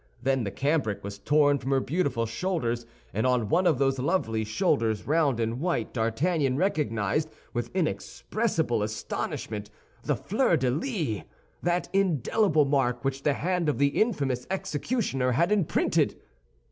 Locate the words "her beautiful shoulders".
1.69-2.87